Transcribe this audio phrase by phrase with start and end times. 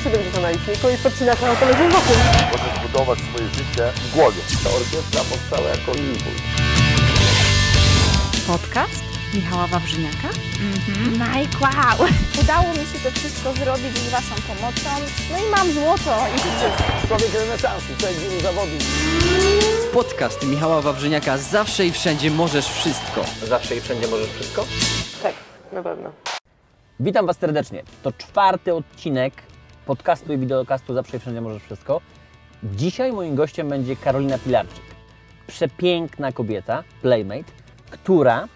[0.00, 2.16] 170 na liczniku i podcinasz auto lewym bokiem.
[2.52, 4.40] Możesz budować swoje życie w głowie.
[4.64, 6.42] Ta orkiestra powstała jako impuls.
[8.46, 9.02] Podcast
[9.34, 10.28] Michała Wawrzyniaka.
[11.12, 12.08] Mike, wow!
[12.40, 14.90] Udało mi się to wszystko zrobić z Waszą pomocą.
[15.32, 16.70] No i mam złoto i życie.
[17.08, 18.82] Człowiek renesansu, człowiek wielu zawodów.
[19.92, 23.24] Podcast Michała Wawrzyniaka Zawsze i wszędzie możesz wszystko.
[23.42, 24.64] Zawsze i wszędzie możesz wszystko?
[25.22, 25.34] Tak,
[25.72, 26.12] na pewno.
[27.00, 27.82] Witam Was serdecznie.
[28.02, 29.47] To czwarty odcinek
[29.88, 32.00] podcastu i wideokastu Zawsze i wszędzie możesz wszystko.
[32.62, 34.84] Dzisiaj moim gościem będzie Karolina Pilarczyk.
[35.46, 37.52] Przepiękna kobieta, playmate,
[37.90, 38.48] która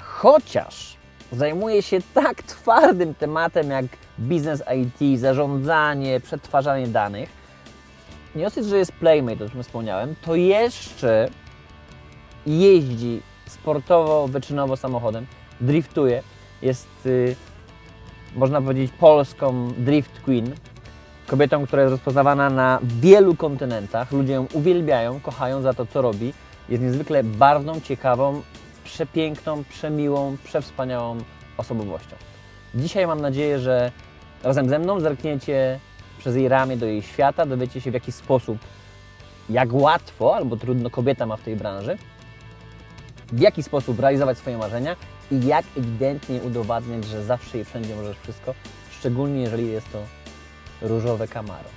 [0.00, 0.96] chociaż
[1.32, 3.84] zajmuje się tak twardym tematem jak
[4.18, 7.28] biznes IT, zarządzanie, przetwarzanie danych,
[8.34, 11.28] nie dosyć, że jest playmate, o czym wspomniałem, to jeszcze
[12.46, 15.26] jeździ sportowo, wyczynowo samochodem,
[15.60, 16.22] driftuje,
[16.62, 17.36] jest, y,
[18.36, 20.54] można powiedzieć, polską drift queen,
[21.26, 24.12] kobietą, która jest rozpoznawana na wielu kontynentach.
[24.12, 26.32] Ludzie ją uwielbiają, kochają za to, co robi.
[26.68, 28.42] Jest niezwykle barwną, ciekawą,
[28.84, 31.16] przepiękną, przemiłą, przewspaniałą
[31.56, 32.16] osobowością.
[32.74, 33.92] Dzisiaj mam nadzieję, że
[34.42, 35.80] razem ze mną zerkniecie
[36.18, 38.58] przez jej ramię do jej świata, dowiecie się w jaki sposób,
[39.50, 41.98] jak łatwo albo trudno kobieta ma w tej branży,
[43.32, 44.96] w jaki sposób realizować swoje marzenia
[45.30, 48.54] i jak ewidentnie udowadniać, że zawsze i wszędzie możesz wszystko,
[48.90, 49.98] szczególnie jeżeli jest to
[50.82, 51.68] różowe Camaro.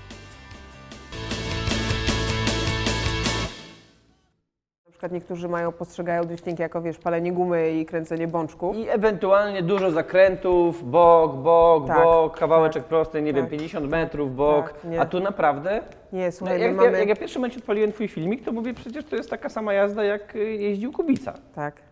[4.86, 8.78] Na przykład niektórzy mają, postrzegają drifting jako, wiesz, palenie gumy i kręcenie bączków.
[8.78, 13.90] I ewentualnie dużo zakrętów, bok, bok, Tak, bok, kawałeczek tak, prosty, nie wiem, tak, 50
[13.90, 15.02] metrów, bok, tak, nie.
[15.02, 15.82] a tu naprawdę...
[16.14, 17.00] Nie, No, słuchaj, jak, my mamy...
[17.00, 20.04] jak ja pierwszy momencie odpaliłem Twój filmik, to mówię, przecież to jest taka sama jazda,
[20.04, 21.34] jak y, jeździł Kubica.
[21.56, 21.89] Tak.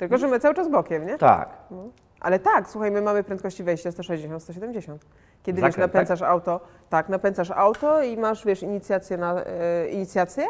[0.00, 1.18] Tylko, że my cały czas bokiem, nie?
[1.18, 1.48] Tak.
[2.20, 5.04] Ale tak, słuchaj, my mamy prędkości wejścia 160, 170.
[5.42, 10.46] Kiedy wiesz, Zakręt, napędzasz auto, tak, napędzasz auto i masz, wiesz, inicjację na e, inicjację,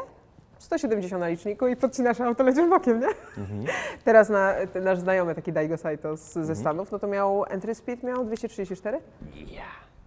[0.59, 3.09] 170 na liczniku i podcinasz auto, lecisz bokiem, nie?
[3.39, 3.65] Mhm.
[4.05, 7.75] Teraz na, ten nasz znajomy, taki Daigo Saito z, ze Stanów, no to miał entry
[7.75, 8.99] speed, miał 234?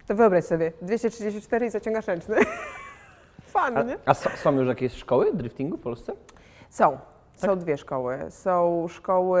[0.06, 2.36] To wyobraź sobie, 234 i zaciągasz ręczny.
[3.52, 3.96] Fan, A, nie?
[4.06, 6.12] a so, są już jakieś szkoły driftingu w Polsce?
[6.70, 6.98] Są.
[7.36, 8.18] Są dwie szkoły.
[8.30, 9.40] Są szkoły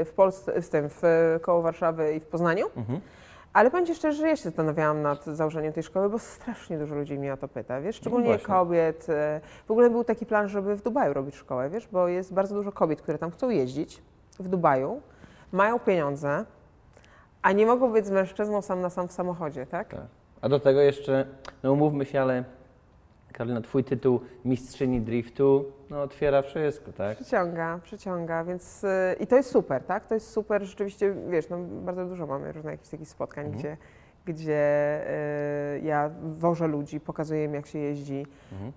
[0.00, 1.02] y, w Polsce, w tym, w
[1.42, 2.66] koło Warszawy i w Poznaniu.
[3.52, 6.94] Ale powiem Ci szczerze, że ja się zastanawiałam nad założeniem tej szkoły, bo strasznie dużo
[6.94, 8.46] ludzi mnie o to pyta, wiesz, szczególnie właśnie.
[8.46, 9.06] kobiet.
[9.08, 12.54] y, W ogóle był taki plan, żeby w Dubaju robić szkołę, wiesz, bo jest bardzo
[12.54, 14.02] dużo kobiet, które tam chcą jeździć
[14.38, 15.00] w Dubaju,
[15.52, 16.44] mają pieniądze,
[17.42, 19.88] a nie mogą być z mężczyzną sam na sam w samochodzie, tak?
[19.88, 20.00] Tak.
[20.40, 21.26] A do tego jeszcze,
[21.62, 22.44] no umówmy się, ale
[23.34, 27.16] Karolina, Twój tytuł Mistrzyni Driftu, no otwiera wszystko, tak?
[27.16, 28.88] Przyciąga, przyciąga, więc y,
[29.20, 30.06] i to jest super, tak?
[30.06, 33.76] To jest super, rzeczywiście, wiesz, no, bardzo dużo mamy różnych jakichś takich spotkań, gdzie,
[34.24, 35.00] gdzie
[35.76, 38.26] y, ja wożę ludzi, pokazuję im, jak się jeździ.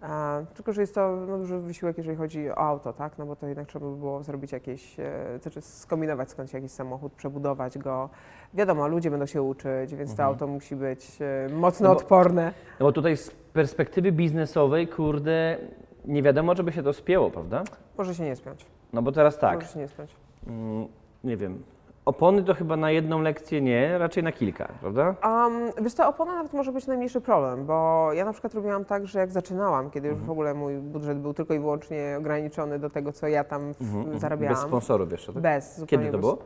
[0.01, 3.17] A, tylko, że jest to no, duży wysiłek, jeżeli chodzi o auto, tak?
[3.17, 7.13] No bo to jednak trzeba by było zrobić jakieś, e, znaczy skombinować skądś jakiś samochód,
[7.13, 8.09] przebudować go.
[8.53, 12.53] Wiadomo, ludzie będą się uczyć, więc to auto musi być e, mocno No bo- odporne.
[12.79, 13.15] No bo tutaj
[13.61, 15.57] perspektywy biznesowej, kurde,
[16.05, 17.63] nie wiadomo, czy by się to spięło, prawda?
[17.97, 18.65] Może się nie spiąć.
[18.93, 20.15] No bo teraz tak, Może się nie spiąć.
[20.47, 20.87] mm,
[21.23, 21.63] nie wiem,
[22.05, 25.15] opony to chyba na jedną lekcję nie, raczej na kilka, prawda?
[25.23, 29.07] Um, wiesz co, opona nawet może być najmniejszy problem, bo ja na przykład robiłam tak,
[29.07, 30.19] że jak zaczynałam, kiedy Mhm.
[30.19, 33.73] już w ogóle mój budżet był tylko i wyłącznie ograniczony do tego, co ja tam
[33.73, 34.55] w, Mhm, zarabiałam.
[34.55, 35.41] Bez sponsorów jeszcze, tak?
[35.41, 36.21] Bez, zupełnie Kiedy to bez.
[36.21, 36.37] było?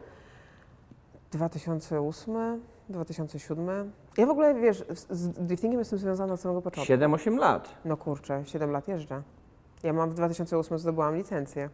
[1.31, 2.59] 2008,
[2.91, 3.91] 2007.
[4.18, 6.94] Ja w ogóle, wiesz, z, driftingiem jestem związana od samego początku.
[6.94, 7.69] 7-8 lat.
[7.85, 9.22] No kurczę, 7 lat jeżdżę.
[9.84, 11.69] Ja mam w 2008 zdobyłam licencję.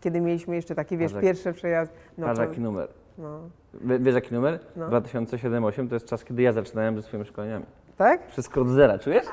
[0.00, 1.94] Kiedy mieliśmy jeszcze takie, wiesz, jak- pierwsze przejazdy.
[2.18, 2.88] No, Patrz to- jaki numer.
[3.18, 3.40] no.
[3.74, 4.60] Wie- Wiesz jaki numer?
[4.76, 4.86] No.
[4.88, 7.64] 2007-8 to jest czas, kiedy ja zaczynałem ze swoimi szkoleniami.
[7.96, 8.28] Tak?
[8.30, 9.26] Wszystko od zera, czujesz?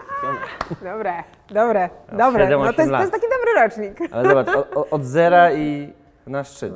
[0.84, 2.44] Dobre, dobre, dobre.
[2.44, 4.13] 7, No to 8 jest, to jest taki dobry rocznik.
[4.13, 5.94] Ale zobacz, o, o, od zera i
[6.28, 6.74] na szczyt.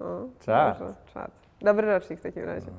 [0.00, 0.04] O,
[0.40, 0.78] Czad.
[0.78, 1.30] dobrze, czad.
[1.60, 2.70] Dobry rocznik w takim razie.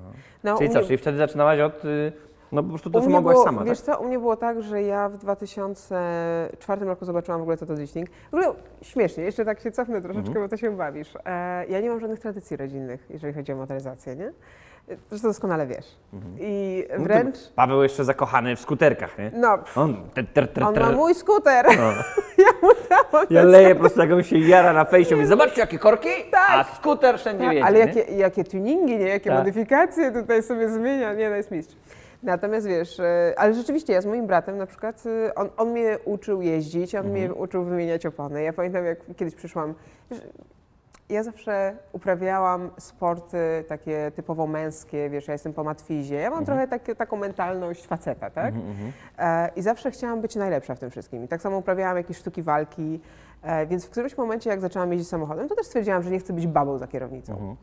[0.44, 2.12] No, Czyli co, mnie- czyli wtedy zaczynałaś od, y,
[2.52, 3.96] no po prostu to, co mogłaś było, sama, Wiesz tak?
[3.96, 7.74] co, u mnie było tak, że ja w 2004 roku zobaczyłam w ogóle co to
[7.76, 8.10] drifting.
[8.32, 10.46] W ogóle śmiesznie, jeszcze tak się cofnę troszeczkę, Mhm.
[10.46, 11.14] bo to się bawisz.
[11.26, 14.32] E, ja nie mam żadnych tradycji rodzinnych, jeżeli chodzi o motoryzację, nie?
[15.10, 15.86] Zresztą doskonale wiesz.
[16.40, 19.32] I No to wręcz, Paweł jeszcze zakochany w skuterkach, nie?
[19.34, 20.84] no, On, ter, ter, ter, on ter.
[20.84, 21.66] ma mój skuter.
[22.38, 25.28] ja mu dałam Ja ten leję po prostu, jak on się jara na fejsie, mówi,
[25.28, 26.10] zobaczcie jakie korki,
[26.50, 27.86] a skuter wszędzie Tak, jedzie, ale nie?
[27.86, 29.08] jakie, jakie tuningi, nie?
[29.08, 29.40] Jakie Tak.
[29.40, 31.76] modyfikacje tutaj sobie zmienia, nie, no jest mistrz.
[32.24, 35.98] Natomiast wiesz, e, ale rzeczywiście ja z moim bratem na przykład, e, on, on mnie
[36.06, 37.24] uczył jeździć, on Mhm.
[37.24, 38.44] mnie uczył wymieniać opony.
[38.44, 39.74] Ja pamiętam jak kiedyś przyszłam,
[41.10, 43.38] ja zawsze uprawiałam sporty
[43.68, 46.16] takie typowo męskie, wiesz, ja jestem po matwizie.
[46.16, 48.54] Ja mam trochę takie, taką mentalność faceta, tak?
[49.18, 51.24] E, I zawsze chciałam być najlepsza w tym wszystkim.
[51.24, 53.00] I tak samo uprawiałam jakieś sztuki walki,
[53.44, 56.34] e, więc w którymś momencie, jak zaczęłam jeździć samochodem, to też stwierdziłam, że nie chcę
[56.34, 57.56] być babą za kierownicą.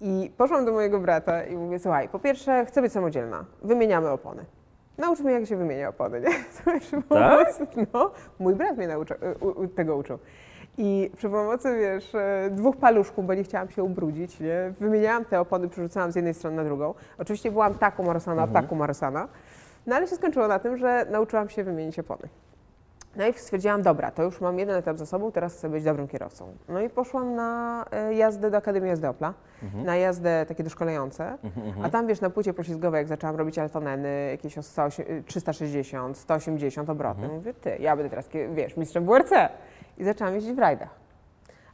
[0.00, 4.44] I poszłam do mojego brata i mówię, słuchaj, po pierwsze chcę być samodzielna, wymieniamy opony.
[4.98, 6.28] Naucz mnie, jak się wymienia opony, nie?
[7.08, 10.18] Pomocy, no, mój brat mnie nauczył, u, u, tego uczył.
[10.82, 14.72] I przy pomocy, wiesz, e, dwóch paluszków, bo nie chciałam się ubrudzić, nie?
[14.80, 16.94] Wymieniałam te opony, przerzucałam z jednej strony na drugą.
[17.18, 19.28] Oczywiście byłam taką marosana, taką marosana.
[19.86, 22.28] No ale się skończyło na tym, że nauczyłam się wymienić opony.
[23.16, 26.08] No i stwierdziłam, dobra, to już mam jeden etap za sobą, teraz chcę być dobrym
[26.08, 26.52] kierowcą.
[26.68, 29.34] No i poszłam na e, jazdę do Akademii Jazdy Opla,
[29.84, 31.38] na jazdę takie doszkolające,
[31.82, 36.90] a tam wiesz, na płycie poślizgowej, jak zaczęłam robić altoneny, jakieś o 108, 360, 180
[36.90, 39.32] obroty, mówię, ty, ja będę teraz, wiesz, mistrzem WRC.
[40.00, 41.00] I zaczęłam jeździć w rajdach.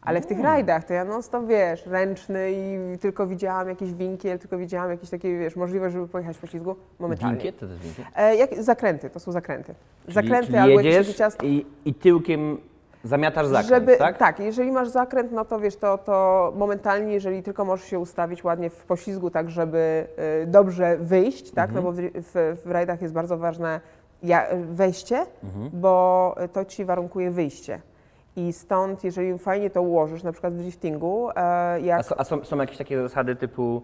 [0.02, 4.38] Ale w tych rajdach to ja non stop, wiesz, ręczny i tylko widziałam jakiś winkiel,
[4.38, 7.36] tylko widziałam jakieś takie, wiesz, możliwość, żeby pojechać w poślizgu momentalnie.
[7.36, 7.58] Winkiet?
[7.58, 8.06] To jest winkiet?
[8.16, 9.74] E, jak, zakręty, to są zakręty.
[10.08, 11.46] Zakręty czyli albo jakieś jedziesz takie ciasto.
[11.46, 12.58] i, i tyłkiem
[13.04, 14.38] zamiatasz zakręt, Żeby, tak?
[14.38, 18.70] jeżeli masz zakręt, no to wiesz, to, to momentalnie, jeżeli tylko możesz się ustawić ładnie
[18.70, 20.06] w poślizgu, tak żeby
[20.42, 23.80] y, dobrze wyjść, tak, no bo w, w, w rajdach jest bardzo ważne
[24.22, 25.26] ja, wejście,
[25.72, 27.80] bo to ci warunkuje wyjście.
[28.36, 32.04] I stąd, jeżeli fajnie to ułożysz, na przykład w driftingu, e, A, jak...
[32.04, 33.82] są, a są, są jakieś takie zasady typu,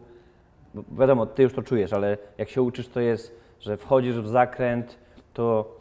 [0.99, 4.99] wiadomo, ty już to czujesz, ale jak się uczysz, to jest, że wchodzisz w zakręt,
[5.32, 5.76] to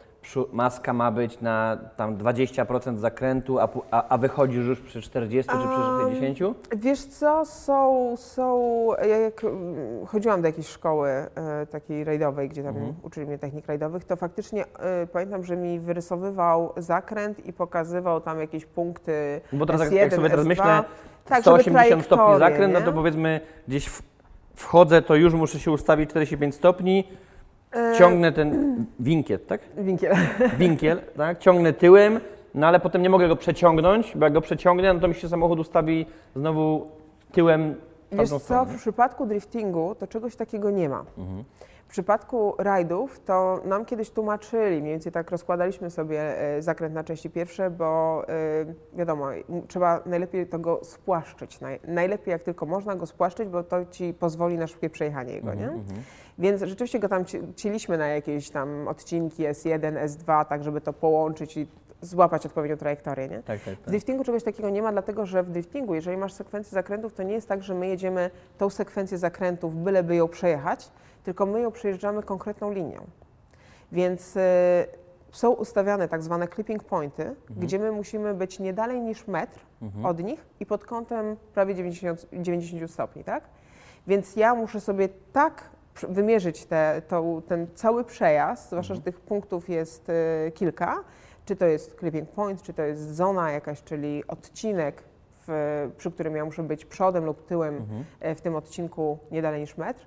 [0.52, 5.58] maska ma być na tam 20% zakrętu, a, a, a wychodzisz już przy 40 czy
[5.58, 6.56] przy 60?
[6.76, 12.62] Wiesz co, są, są ja jak mm, chodziłam do jakiejś szkoły e, takiej rajdowej, gdzie
[12.62, 18.20] tam uczyli mnie technik rajdowych, to faktycznie e, pamiętam, że mi wyrysowywał zakręt i pokazywał
[18.20, 20.48] tam jakieś punkty Bo teraz jak- S1, jak sobie teraz S2.
[20.48, 20.84] myślę,
[21.24, 22.84] tak, żeby 180 stopni zakręt, no nie?
[22.84, 24.02] to powiedzmy gdzieś w,
[24.54, 27.04] wchodzę, to już muszę się ustawić 45 stopni,
[27.98, 29.60] ciągnę ten winkiet, tak?
[29.76, 30.12] Winkiel.
[30.58, 31.38] Winkiel, tak?
[31.38, 32.20] Ciągnę tyłem,
[32.54, 35.28] no ale potem nie mogę go przeciągnąć, bo jak go przeciągnę, no to mi się
[35.28, 36.86] samochód ustawi znowu
[37.32, 37.74] tyłem
[38.10, 38.72] w Wiesz tamtą co, stronę.
[38.72, 41.04] w przypadku driftingu to czegoś takiego nie ma.
[41.18, 41.44] Mhm.
[41.92, 47.04] W przypadku rajdów to nam kiedyś tłumaczyli, mniej więcej tak rozkładaliśmy sobie e, zakręt na
[47.04, 49.26] części pierwsze, bo e, wiadomo,
[49.68, 51.60] trzeba najlepiej to go spłaszczyć.
[51.60, 55.54] Naj, najlepiej jak tylko można go spłaszczyć, bo to ci pozwoli na szybkie przejechanie jego,
[55.54, 55.70] nie?
[56.38, 60.92] Więc rzeczywiście go tam ci- cieliśmy na jakieś tam odcinki S1, S2, tak żeby to
[60.92, 61.66] połączyć i
[62.00, 63.36] złapać odpowiednią trajektorię, nie?
[63.42, 63.88] Tak, tak, W tak.
[63.90, 67.34] driftingu czegoś takiego nie ma, dlatego że w driftingu, jeżeli masz sekwencję zakrętów, to nie
[67.34, 70.90] jest tak, że my jedziemy tą sekwencję zakrętów, byleby ją przejechać,
[71.22, 73.06] tylko my ją przejeżdżamy konkretną linią.
[73.92, 74.40] Więc y,
[75.32, 79.60] są ustawiane tak zwane clipping pointy, gdzie my musimy być nie dalej niż metr
[80.04, 83.44] od nich i pod kątem prawie 90, 90 stopni, tak?
[84.06, 85.70] Więc ja muszę sobie tak
[86.08, 91.04] wymierzyć te, tą, ten cały przejazd, zwłaszcza, że tych punktów jest y, kilka,
[91.44, 95.02] czy to jest clipping point, czy to jest zona jakaś, czyli odcinek,
[95.46, 97.86] w, przy którym ja muszę być przodem lub tyłem
[98.20, 100.06] e, w tym odcinku nie dalej niż metr,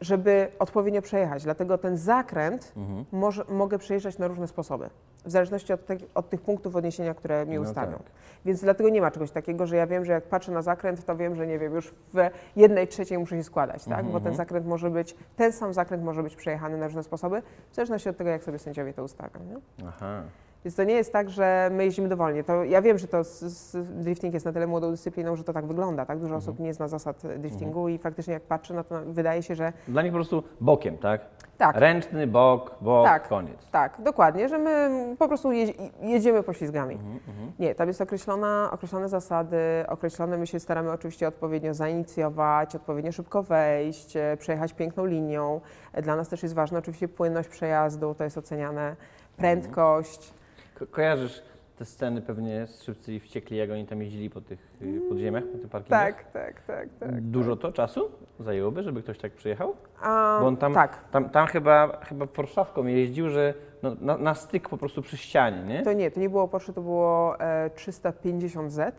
[0.00, 1.42] żeby odpowiednio przejechać.
[1.44, 2.72] Dlatego ten zakręt
[3.12, 4.90] może, mogę przejeżdżać na różne sposoby,
[5.24, 7.92] w zależności od, te, od tych punktów odniesienia, które mi No ustawią.
[7.92, 8.06] tak.
[8.44, 11.16] Więc dlatego nie ma czegoś takiego, że ja wiem, że jak patrzę na zakręt, to
[11.16, 14.06] wiem, że nie wiem, już w jednej trzeciej muszę się składać, tak?
[14.06, 17.42] Bo ten zakręt może być, ten sam zakręt może być przejechany na różne sposoby,
[17.72, 19.40] w zależności od tego, jak sobie sędziowie to ustawią.
[19.44, 19.86] Nie?
[19.88, 20.22] Aha.
[20.64, 22.44] Więc to nie jest tak, że my jeździmy dowolnie.
[22.44, 25.52] To ja wiem, że to z, z drifting jest na tyle młodą dyscypliną, że to
[25.52, 26.06] tak wygląda.
[26.06, 29.54] Tak dużo osób nie zna zasad driftingu i faktycznie jak patrzę, no to wydaje się,
[29.54, 31.20] że Dla nich po prostu bokiem, tak?
[31.58, 33.28] tak, Ręczny, bok, bok, Tak.
[33.28, 33.70] koniec.
[33.70, 35.72] tak, dokładnie, że my po prostu jeź,
[36.02, 36.94] jedziemy poślizgami.
[36.94, 39.56] Mhm, Nie, tam jest określona, określone zasady,
[39.88, 45.60] określone, my się staramy oczywiście odpowiednio zainicjować, odpowiednio szybko wejść, e, przejechać piękną linią.
[45.92, 48.96] E, Dla nas też jest ważna oczywiście płynność przejazdu, to jest oceniane,
[49.36, 50.34] prędkość.
[50.78, 51.42] Ko- kojarzysz
[51.78, 55.44] te sceny pewnie z Szybcy i Wściekli, jak oni tam jeździli po tych y, podziemiach,
[55.44, 56.14] po tych parkingach?
[56.14, 57.20] Tak, tak, tak, tak.
[57.20, 59.74] Dużo to czasu zajęłoby, żeby ktoś tak przyjechał?
[60.02, 64.34] A, Bo on tam, tak, tam, tam chyba, chyba Warszawką jeździł, że no, na, na
[64.34, 65.82] styk po prostu przy ścianie, nie?
[65.82, 68.92] to nie, to nie było Porsche, to było e, 350Z.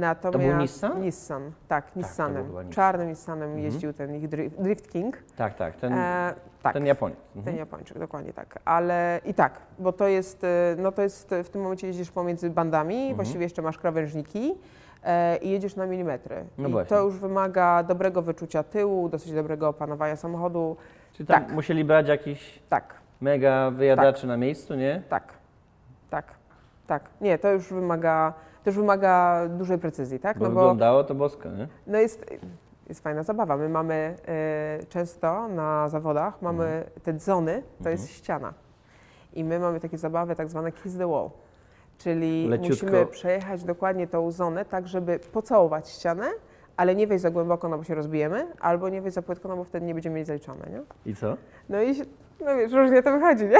[0.00, 1.00] Natomiast To był Nissan?
[1.02, 2.46] Nissan, tak, Nissanem.
[2.46, 2.72] chyba Nissan.
[2.72, 3.64] Czarnym Nissanem Mhm.
[3.64, 5.16] jeździł ten ich dri- Drift King.
[5.36, 6.72] Tak, tak, ten, E, tak.
[6.72, 6.86] ten.
[6.96, 7.56] Ten Mhm.
[7.56, 8.58] Japończyk, dokładnie tak.
[8.64, 10.48] Ale i tak, bo to jest, e,
[10.78, 13.16] no to jest, w tym momencie jeździsz pomiędzy bandami, Mhm.
[13.16, 14.54] właściwie jeszcze masz krawężniki
[15.04, 16.44] e, i jedziesz na milimetry.
[16.58, 16.96] No I właśnie.
[16.96, 20.76] to już wymaga dobrego wyczucia tyłu, dosyć dobrego opanowania samochodu.
[21.12, 21.52] Czyli tam tak.
[21.54, 25.02] musieli brać jakiś Tak, mega wyjadaczy na miejscu, nie?
[25.08, 25.32] tak,
[26.10, 26.24] tak,
[26.86, 27.02] tak.
[27.20, 28.32] Nie, to już wymaga
[28.66, 30.38] też wymaga dużej precyzji, tak?
[30.38, 31.68] Bo No bo wyglądało to bosko, nie?
[31.86, 32.26] no jest,
[32.88, 33.56] jest fajna zabawa.
[33.56, 34.16] My mamy
[34.82, 36.84] y, często na zawodach, mamy Mhm.
[37.02, 38.54] te zony, to jest ściana.
[39.34, 41.30] I my mamy takie zabawy tak zwane kiss the wall.
[41.98, 42.86] Czyli Leciutko.
[42.86, 46.26] musimy przejechać dokładnie tą zonę, tak żeby pocałować ścianę,
[46.76, 49.56] ale nie wejść za głęboko, no bo się rozbijemy, albo nie wejść za płytko, no
[49.56, 50.82] bo wtedy nie będziemy mieli zaliczone, nie?
[51.12, 51.36] I co?
[51.68, 51.94] No i
[52.40, 53.58] no wiesz, różnie to wychodzi, nie?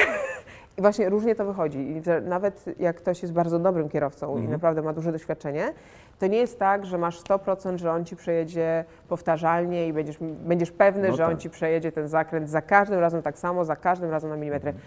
[0.78, 1.78] I właśnie różnie to wychodzi.
[1.78, 4.44] I nawet jak ktoś jest bardzo dobrym kierowcą Mhm.
[4.44, 5.72] i naprawdę ma duże doświadczenie,
[6.18, 10.72] to nie jest tak, że masz 100%, że on ci przejedzie powtarzalnie i będziesz, będziesz
[10.72, 11.40] pewny, No że on tak.
[11.40, 14.70] ci przejedzie ten zakręt za każdym razem tak samo, za każdym razem na milimetry.
[14.70, 14.86] Mhm.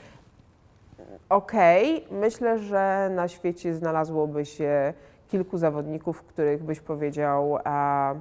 [1.30, 4.94] Okej, myślę, że na świecie znalazłoby się
[5.28, 8.14] kilku zawodników, których byś powiedział a,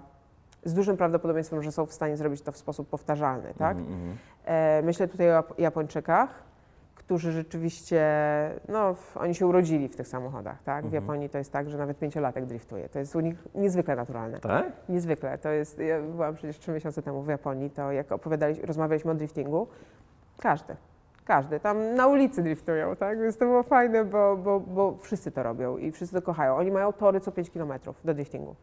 [0.64, 3.76] z dużym prawdopodobieństwem, że są w stanie zrobić to w sposób powtarzalny, tak?
[3.76, 4.16] Mhm, mhm.
[4.44, 6.28] E, myślę tutaj o Jap- Japończykach,
[7.08, 8.04] którzy rzeczywiście,
[8.68, 10.82] no, oni się urodzili w tych samochodach, tak?
[10.84, 11.02] W Mhm.
[11.04, 12.88] Japonii to jest tak, że nawet pięciolatek driftuje.
[12.88, 14.38] To jest u nich niezwykle naturalne.
[14.40, 14.66] Tak?
[14.88, 15.38] Niezwykle.
[15.38, 19.14] To jest, ja byłam przecież trzy miesiące temu w Japonii, to jak opowiadaliśmy, rozmawialiśmy o
[19.14, 19.66] driftingu,
[20.40, 20.76] każdy,
[21.24, 23.20] każdy, tam na ulicy driftują, tak?
[23.20, 26.56] Więc to było fajne, bo, bo, bo wszyscy to robią i wszyscy to kochają.
[26.56, 27.72] Oni mają tory co 5 km
[28.04, 28.54] do driftingu.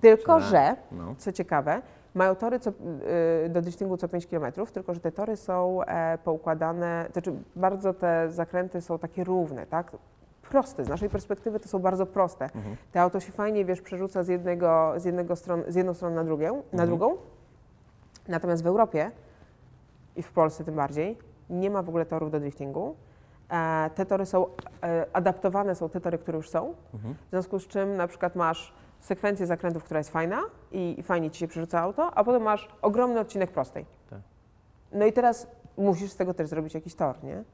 [0.00, 0.42] Tylko, Tak.
[0.42, 1.14] że No.
[1.18, 1.82] co ciekawe,
[2.14, 6.18] mają tory co, y, do driftingu co 5 km, tylko że te tory są e,
[6.18, 9.92] poukładane, to znaczy bardzo te zakręty są takie równe, tak?
[10.50, 12.44] Proste, z naszej perspektywy to są bardzo proste.
[12.44, 12.76] Mhm.
[12.92, 16.24] Te auto się fajnie, wiesz, przerzuca z, jednego, z, jednego stron, z jedną strony na,
[16.24, 16.88] drugią, na Mhm.
[16.88, 17.16] drugą.
[18.28, 19.10] Natomiast w Europie
[20.16, 21.18] i w Polsce tym bardziej
[21.50, 22.96] nie ma w ogóle torów do driftingu.
[23.50, 24.46] E, te tory są
[24.82, 26.74] e, adaptowane, są te tory, które już są.
[26.94, 27.14] Mhm.
[27.26, 28.72] W związku z czym na przykład masz
[29.04, 30.40] sekwencję zakrętów, która jest fajna
[30.72, 33.86] i, i fajnie ci się przerzuca auto, a potem masz ogromny odcinek prostej.
[34.10, 34.18] Tak.
[34.92, 35.46] No i teraz
[35.76, 37.44] musisz z tego też zrobić jakiś tor, nie?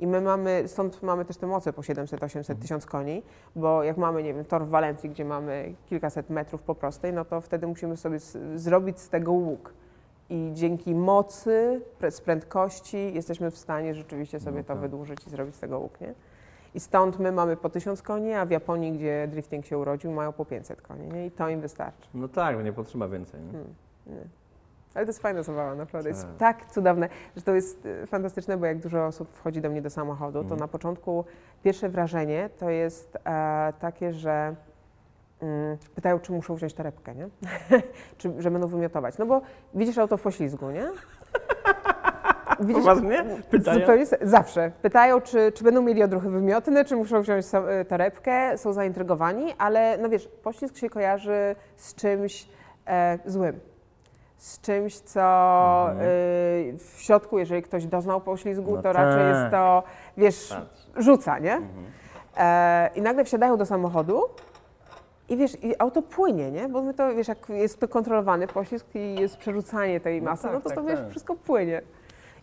[0.00, 3.22] I my mamy, stąd mamy też te moce po 700, 800, 1000 koni,
[3.56, 7.24] bo jak mamy, nie wiem, tor w Walencji, gdzie mamy kilkaset metrów po prostej, no
[7.24, 9.72] to wtedy musimy sobie s- zrobić z tego łuk.
[10.30, 14.78] I dzięki mocy, z prędkości jesteśmy w stanie rzeczywiście sobie No to tak.
[14.78, 16.14] wydłużyć i zrobić z tego łuk, nie?
[16.74, 20.32] I stąd my mamy po 1000 koni, a w Japonii, gdzie drifting się urodził, mają
[20.32, 21.26] po 500 koni, nie?
[21.26, 22.08] I to im wystarczy.
[22.14, 23.40] No tak, bo nie potrzeba więcej.
[23.40, 23.52] Nie?
[23.52, 23.74] Hmm.
[24.06, 24.24] Nie.
[24.94, 26.08] Ale to jest fajna zabawa, naprawdę.
[26.08, 26.36] Jest Tak.
[26.36, 29.90] tak cudowne, że to jest e, fantastyczne, bo jak dużo osób wchodzi do mnie do
[29.90, 30.60] samochodu, to Mhm.
[30.60, 31.24] na początku
[31.62, 34.54] pierwsze wrażenie to jest e, takie, że
[35.42, 37.28] mm, pytają, czy muszą wziąć torebkę, nie?
[38.18, 39.18] czy, że będą wymiotować.
[39.18, 39.40] No bo
[39.74, 40.86] widzisz auto w poślizgu, nie?
[42.60, 43.24] Widzisz, Poważnie?
[43.50, 43.80] Pytają?
[43.80, 44.70] Zupełnie zawsze.
[44.82, 49.98] Pytają, czy, czy będą mieli odruchy wymiotne, czy muszą wziąć e, torebkę, są zaintrygowani, ale
[49.98, 52.48] no wiesz, poślizg się kojarzy z czymś
[52.86, 53.60] e, złym.
[54.36, 55.20] Z czymś, co
[55.90, 55.98] Mhm.
[55.98, 56.04] e,
[56.78, 59.36] w środku, jeżeli ktoś doznał poślizgu, No to raczej tak.
[59.36, 59.82] jest to,
[60.16, 60.56] wiesz,
[60.96, 61.52] rzuca, nie?
[61.54, 61.84] Mhm.
[62.36, 64.22] E, I nagle wsiadają do samochodu
[65.28, 66.68] i wiesz, i auto płynie, nie?
[66.68, 70.42] Bo my to, wiesz, jak jest to kontrolowany poślizg i jest przerzucanie tej No masy,
[70.42, 71.10] tak, no to tak, to, wiesz, tak.
[71.10, 71.82] wszystko płynie.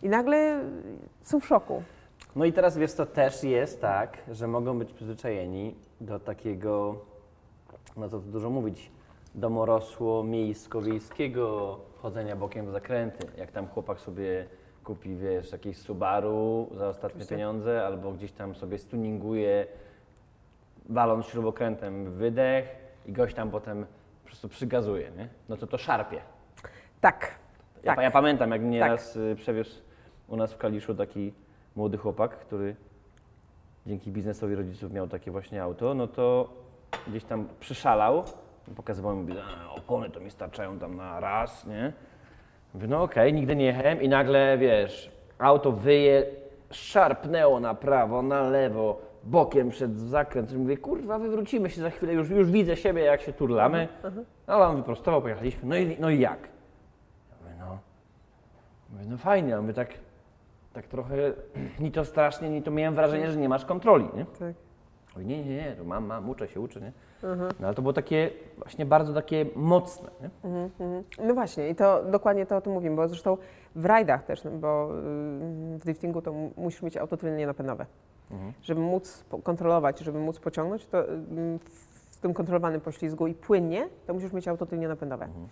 [0.06, 0.64] I nagle
[1.22, 1.82] są w szoku.
[2.36, 6.96] No i teraz wiesz, to też jest tak, że mogą być przyzwyczajeni do takiego,
[7.96, 8.90] no co tu dużo mówić,
[9.34, 13.26] domorosło miejsko-wiejskiego chodzenia bokiem w zakręty.
[13.36, 14.46] Jak tam chłopak sobie
[14.84, 17.34] kupi, wiesz, jakieś Subaru za ostatnie Oczywiście.
[17.34, 19.66] pieniądze, albo gdzieś tam sobie stuninguje,
[20.88, 23.86] waląc śrubokrętem w wydech i gość tam potem
[24.22, 25.28] po prostu przygazuje, nie?
[25.48, 26.20] No to to szarpie.
[27.00, 27.30] Tak.
[27.82, 28.04] Ja, tak.
[28.04, 29.85] ja pamiętam, jak mnie raz y, przewiózł
[30.28, 31.32] u nas w Kaliszu taki
[31.76, 32.76] młody chłopak, który
[33.86, 36.48] dzięki biznesowi rodziców miał takie właśnie auto, no to
[37.08, 38.24] gdzieś tam przyszalał,
[38.76, 39.34] pokazywał mi,
[39.76, 41.92] opony to mi starczają tam na raz, nie?
[42.74, 46.26] Mówię, no okej, nigdy nie jechałem i nagle, wiesz, auto wyje,
[46.70, 50.56] szarpnęło na prawo, na lewo, bokiem przed zakręt.
[50.56, 53.88] Mówię, kurwa, wywrócimy się za chwilę, już, już widzę siebie, jak się turlamy.
[54.46, 56.38] No, ale on wyprostował, pojechaliśmy, no i, no i jak?
[57.30, 57.78] Ja mówię, no,
[58.90, 59.88] mówię, no fajnie, a my tak,
[60.76, 61.14] tak trochę,
[61.80, 64.24] ni to strasznie, ni to miałem wrażenie, że nie masz kontroli, nie?
[64.24, 64.54] Tak.
[65.16, 66.92] Oj, nie, nie, nie, to mam, mam, uczę się, uczę, nie?
[67.22, 67.50] Mhm.
[67.60, 70.30] No ale to było takie, właśnie bardzo takie mocne, nie?
[71.26, 73.36] No właśnie, i to dokładnie to o tym mówimy, bo zresztą
[73.76, 77.86] w rajdach też, no bo y, w driftingu to mu- musisz mieć auto tylnie napędowe.
[78.30, 78.52] Mhm.
[78.62, 81.06] Żeby móc kontrolować, żeby móc pociągnąć, to y,
[82.10, 85.24] w tym kontrolowanym poślizgu i płynnie, to musisz mieć auto tylnie napędowe.
[85.24, 85.46] Mhm.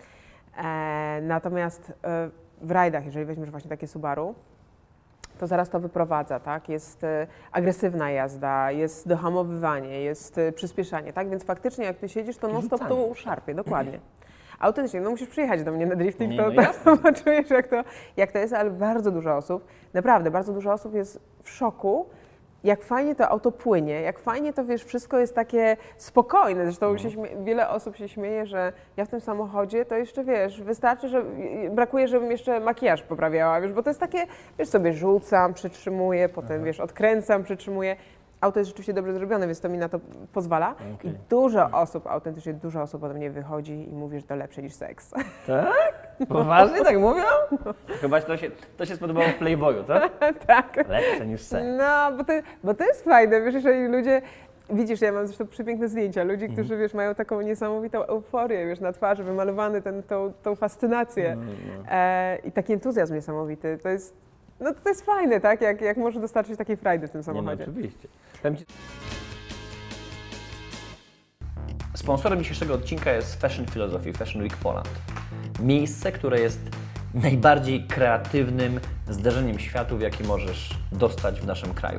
[0.57, 2.31] E, natomiast e,
[2.62, 4.35] w rajdach, jeżeli weźmiesz właśnie takie Subaru,
[5.38, 6.68] to zaraz to wyprowadza, tak?
[6.68, 11.30] Jest e, agresywna jazda, jest dohamowywanie, jest e, przyspieszanie, tak?
[11.30, 13.08] Więc faktycznie jak ty siedzisz, to non stop rzucanie.
[13.08, 13.98] tu szarpie, dokładnie.
[14.58, 17.84] Autentycznie, no musisz przyjechać do mnie na drifting, Nie, to, no to poczujesz jak to,
[18.16, 22.06] jak to jest, ale bardzo dużo osób, naprawdę bardzo dużo osób jest w szoku,
[22.64, 26.64] jak fajnie to auto płynie, jak fajnie to, wiesz, wszystko jest takie spokojne.
[26.64, 30.62] Zresztą się śmie- wiele osób się śmieje, że ja w tym samochodzie to jeszcze, wiesz,
[30.62, 31.25] wystarczy, że
[31.71, 34.18] brakuje, żebym jeszcze makijaż poprawiała, wiesz, bo to jest takie,
[34.59, 37.97] wiesz, sobie rzucam, przytrzymuję, potem, wiesz, odkręcam, przytrzymuję.
[38.44, 40.00] Auto jest rzeczywiście dobrze zrobione, więc to mi na to
[40.32, 40.74] pozwala.
[41.04, 44.72] I dużo osób, autentycznie dużo osób ode mnie wychodzi i mówi, że to lepsze niż
[44.72, 45.10] seks.
[45.46, 46.16] Tak?
[46.28, 47.24] Poważnie tak mówią?
[48.00, 50.12] Chyba to się, to się spodobało w Playboyu, tak?
[50.46, 50.76] tak.
[50.88, 51.66] Lepsze niż seks.
[51.78, 52.32] No, bo to,
[52.64, 54.22] bo to jest fajne, wiesz, jeżeli ludzie,
[54.70, 58.92] widzisz, ja mam zresztą przepiękne zdjęcia, ludzi, którzy, wiesz, mają taką niesamowitą euforię, wiesz, na
[58.92, 61.36] twarzy, wymalowany ten, tą, tą fascynację
[61.90, 64.16] e, i taki entuzjazm niesamowity, to jest,
[64.61, 67.34] no to jest fajne, tak, jak, jak może dostarczyć takiej frajdy w tym Nie, no,
[67.34, 67.62] samochodzie.
[67.64, 68.08] oczywiście.
[68.42, 68.64] Powiem ci-
[71.94, 74.88] Sponsorem dzisiejszego odcinka jest Fashion Philosophy, Fashion Week Poland.
[75.61, 76.61] Miejsce, które jest
[77.14, 81.99] najbardziej kreatywnym zderzeniem światów, jaki możesz dostać w naszym kraju.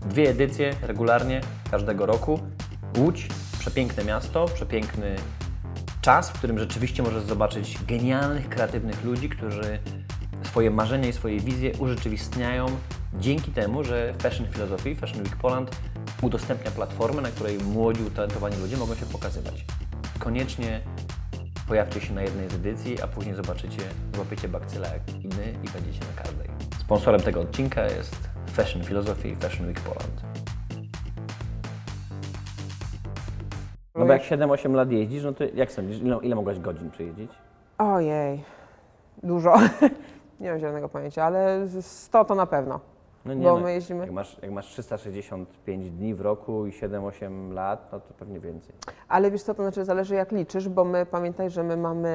[0.00, 1.40] Dwie edycje regularnie
[1.70, 2.40] każdego roku.
[2.98, 3.28] Łódź,
[3.58, 5.16] przepiękne miasto, przepiękny
[6.00, 9.78] czas, w którym rzeczywiście możesz zobaczyć genialnych, kreatywnych ludzi, którzy
[10.44, 12.66] swoje marzenia i swoje wizje urzeczywistniają
[13.14, 15.76] dzięki temu, że Fashion Philosophy, Fashion Week Poland
[16.22, 19.64] udostępnia platformę, na której młodzi, utalentowani ludzie mogą się pokazywać.
[20.18, 20.80] Koniecznie
[21.68, 23.82] pojawcie się na jednej z edycji, a później zobaczycie,
[24.14, 26.48] złapiecie bakcyla jak i my i będziecie na każdej.
[26.78, 30.22] Sponsorem tego odcinka jest Fashion Philosophy, Fashion Week Poland.
[33.94, 37.30] No bo jak 7-8 lat jeździsz, no to jak sądzisz, ile, ile mogłaś godzin przejeździć?
[37.78, 38.44] Ojej,
[39.22, 39.54] dużo.
[40.40, 42.80] Nie mam zielonego pojęcia, ale 100 to na pewno.
[43.24, 47.88] No Bo my jeździmy- Jak masz, jak masz 365 dni w roku i 7-8 lat,
[47.92, 48.74] no to pewnie więcej.
[49.08, 52.08] Ale wiesz co, to znaczy zależy jak liczysz, bo my pamiętaj, że my mamy,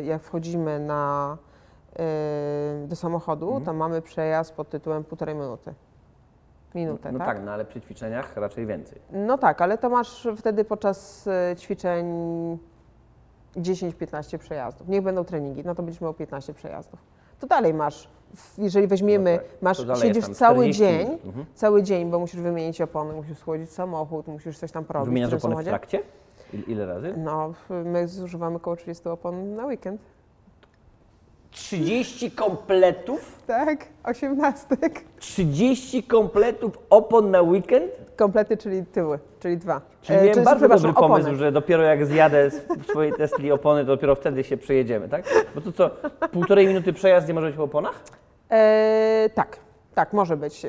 [0.00, 1.36] y, jak wchodzimy na,
[2.84, 3.64] y, do samochodu, Mhm.
[3.64, 5.74] to mamy przejazd pod tytułem półtorej minuty.
[6.74, 7.28] Minutę, No tak?
[7.28, 9.00] tak, no ale przy ćwiczeniach raczej więcej.
[9.12, 12.06] No tak, ale to masz wtedy podczas y, ćwiczeń
[13.60, 14.88] 10-15 przejazdów.
[14.88, 17.00] Niech będą treningi, no to będziesz miał 15 przejazdów.
[17.40, 18.08] To dalej masz,
[18.58, 21.46] jeżeli weźmiemy, No tak, masz, siedzisz cały 40 dzień, mhm.
[21.54, 25.08] cały dzień, bo musisz wymienić opony, musisz schłodzić samochód, musisz coś tam porobić.
[25.08, 26.00] Wymieniasz opony w trakcie?
[26.52, 27.14] Il- Ile razy?
[27.16, 27.54] No,
[27.84, 30.00] my zużywamy około 30 opon na weekend.
[31.50, 33.42] 30 kompletów?
[33.46, 35.04] Tak, osiemnastek.
[35.18, 37.92] 30 kompletów opon na weekend?
[38.16, 39.80] Komplety, czyli tyły, czyli dwa.
[40.02, 41.38] Czyli E, miałem bardzo przepraszam, dobry pomysł, opony.
[41.38, 45.24] że dopiero jak zjadę z swojej Tesli opony, to dopiero wtedy się przejedziemy, tak?
[45.54, 45.90] Bo to co,
[46.32, 48.00] półtorej minuty przejazd nie może być po oponach?
[48.50, 49.56] E, tak,
[49.94, 50.64] tak, może być.
[50.64, 50.68] E,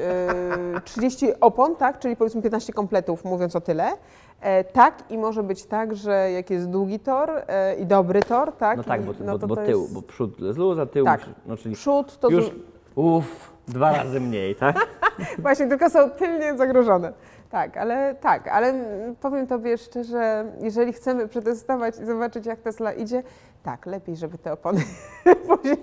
[0.83, 3.91] 30 opon, tak, czyli powiedzmy 15 kompletów, mówiąc o tyle.
[4.41, 8.51] E, tak i może być tak, że jak jest długi tor e, i dobry tor,
[8.53, 8.77] tak?
[8.77, 10.85] No tak, bo, i- bo, to bo to tył, jest- bo przód z luz, a
[10.85, 11.19] tył Tak.
[11.21, 12.51] musi- no czyli Przód to już,
[12.95, 14.75] uff, dwa razy mniej, tak?
[15.39, 17.13] Właśnie, tylko są tylnie zagrożone.
[17.49, 18.73] Tak, ale tak, ale
[19.21, 23.23] powiem Tobie szczerze, jeżeli chcemy przetestować i zobaczyć, jak Tesla idzie,
[23.63, 24.81] tak, lepiej, żeby te opony
[25.47, 25.77] później,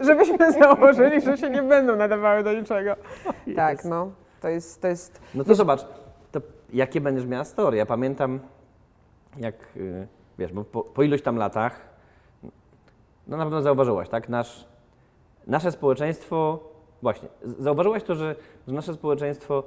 [0.00, 2.96] żebyśmy założyli, że się nie będą nadawały do niczego.
[3.56, 4.10] Tak, no,
[4.40, 5.86] to jest, to jest, No to zobacz,
[6.72, 7.76] jakie będziesz miała story?
[7.76, 8.40] Ja pamiętam,
[9.36, 10.06] jak, y,
[10.38, 11.80] wiesz, bo po, po iluś tam latach,
[13.26, 14.28] no na pewno zauważyłaś, tak?
[14.28, 14.66] Nasz,
[15.46, 16.58] nasze społeczeństwo,
[17.02, 17.28] właśnie,
[17.58, 18.36] zauważyłaś to, że,
[18.68, 19.62] że nasze społeczeństwo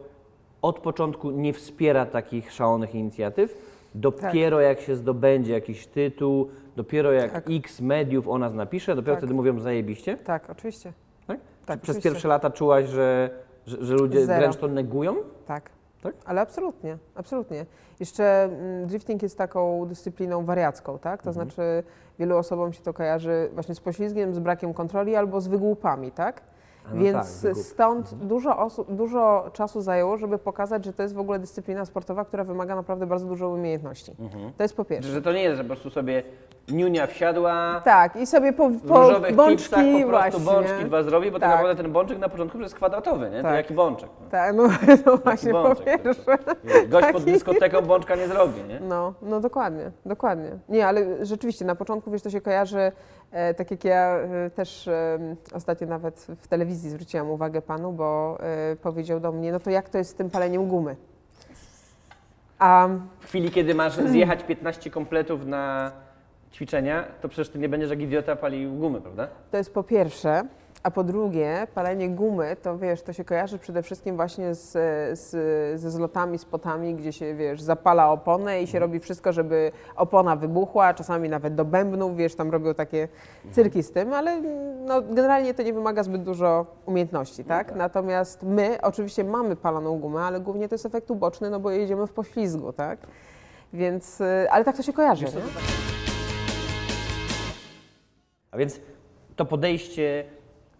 [0.61, 3.57] od początku nie wspiera takich szalonych inicjatyw,
[3.95, 7.43] dopiero jak się zdobędzie jakiś tytuł, dopiero jak Tak.
[7.49, 9.19] x mediów o nas napisze, dopiero Tak.
[9.19, 10.93] wtedy mówią zajebiście, tak, oczywiście,
[11.27, 11.39] tak?
[11.65, 12.09] Tak, Przez oczywiście.
[12.09, 13.29] pierwsze lata czułaś, że,
[13.65, 14.39] że, że ludzie Zero.
[14.39, 15.15] wręcz to negują?
[15.47, 15.69] tak.
[16.01, 16.15] Tak?
[16.25, 17.65] Ale absolutnie, absolutnie.
[17.99, 21.23] Jeszcze mm, drifting jest taką dyscypliną wariacką, tak?
[21.23, 21.33] To Mhm.
[21.47, 21.83] znaczy
[22.19, 26.41] wielu osobom się to kojarzy właśnie z poślizgiem, z brakiem kontroli albo z wygłupami, tak?
[26.93, 31.19] No Więc tak, stąd dużo, osób, dużo czasu zajęło, żeby pokazać, że to jest w
[31.19, 34.11] ogóle dyscyplina sportowa, która wymaga naprawdę bardzo dużo umiejętności.
[34.19, 34.51] Mhm.
[34.57, 35.11] To jest po pierwsze.
[35.11, 36.23] Że to nie jest, że po prostu sobie
[36.67, 40.39] niunia wsiadła, Tak, i sobie po, po bączki po prostu właśnie.
[40.39, 41.57] bączki dwa zrobi, bo tak Tak.
[41.59, 43.37] naprawdę ten bączek na początku jest kwadratowy, nie?
[43.37, 43.55] To Tak.
[43.55, 44.09] jaki bączek?
[44.21, 44.29] No.
[44.29, 44.63] Tak, no,
[45.05, 46.37] no właśnie, po bączek, pierwsze.
[46.87, 48.79] Gość pod dyskoteką bączka nie zrobi, nie?
[48.79, 50.49] No, no dokładnie, dokładnie.
[50.69, 52.91] Nie, ale rzeczywiście na początku, wiesz, to się kojarzy,
[53.57, 55.19] tak jak ja e, też e,
[55.53, 59.89] ostatnio nawet w telewizji zwróciłam uwagę panu, bo e, powiedział do mnie, no to jak
[59.89, 60.95] to jest z tym paleniem gumy?
[62.59, 62.89] A
[63.19, 65.91] W chwili, kiedy masz zjechać 15 kompletów na
[66.53, 69.27] ćwiczenia, to przecież ty nie będziesz jak idiota palił gumy, prawda?
[69.51, 70.43] to jest po pierwsze,
[70.83, 74.71] A po drugie, palenie gumy, to wiesz, to się kojarzy przede wszystkim właśnie z,
[75.19, 75.29] z,
[75.81, 80.93] ze zlotami, spotami, gdzie się, wiesz, zapala oponę i się robi wszystko, żeby opona wybuchła,
[80.93, 83.07] czasami nawet do bębnów, wiesz, tam robią takie
[83.51, 84.41] cyrki z tym, ale
[84.85, 87.75] no, generalnie to nie wymaga zbyt dużo umiejętności, tak?
[87.75, 92.07] Natomiast my oczywiście mamy paloną gumę, ale głównie to jest efekt uboczny, no bo jedziemy
[92.07, 92.99] w poślizgu, tak?
[93.73, 95.25] Więc, y, ale tak to się kojarzy?
[98.51, 98.79] A więc
[99.35, 100.25] to podejście,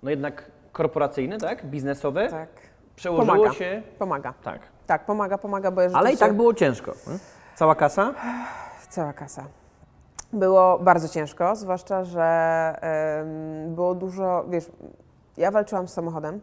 [0.03, 1.65] no jednak korporacyjne, tak?
[1.65, 2.49] Biznesowe, Tak.
[2.95, 3.53] przełożyło Pomaga.
[3.53, 3.81] się...
[3.99, 4.33] Pomaga.
[4.43, 4.61] Tak.
[4.87, 6.93] Tak, pomaga, pomaga, bo Ale i tak było ciężko.
[7.55, 8.13] Cała kasa?
[8.89, 9.45] Cała kasa.
[10.33, 12.75] Było bardzo ciężko, zwłaszcza, że
[13.67, 14.71] było dużo, wiesz,
[15.37, 16.41] ja walczyłam z samochodem,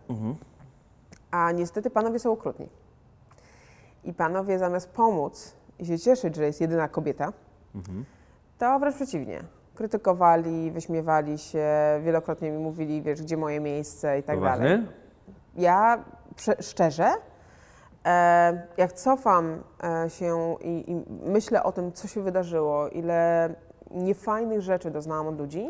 [1.30, 2.68] a niestety panowie są okrutni.
[4.04, 7.32] I panowie zamiast pomóc i się cieszyć, że jest jedyna kobieta,
[8.58, 9.42] to wręcz przeciwnie.
[9.78, 11.66] Krytykowali, wyśmiewali się,
[12.02, 14.78] wielokrotnie mi mówili, wiesz, gdzie moje miejsce i tak dalej.
[14.78, 14.86] Poważnie?
[15.56, 16.04] Ja
[16.36, 17.08] prze, szczerze,
[18.06, 19.62] e, jak cofam
[20.04, 23.54] e, się i, i myślę o tym, co się wydarzyło, ile
[23.90, 25.68] niefajnych rzeczy doznałam od ludzi,